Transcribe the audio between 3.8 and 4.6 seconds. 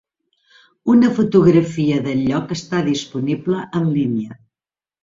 en línia.